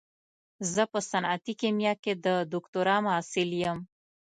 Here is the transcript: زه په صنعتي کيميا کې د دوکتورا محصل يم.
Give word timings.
زه 0.73 0.83
په 0.91 0.99
صنعتي 1.09 1.53
کيميا 1.61 1.93
کې 2.03 2.13
د 2.25 2.27
دوکتورا 2.51 2.95
محصل 3.05 3.49
يم. 3.63 3.77